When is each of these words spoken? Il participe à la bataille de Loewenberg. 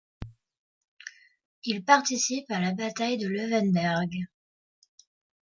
Il 1.63 1.83
participe 1.85 2.49
à 2.49 2.59
la 2.59 2.71
bataille 2.71 3.19
de 3.19 3.27
Loewenberg. 3.27 4.09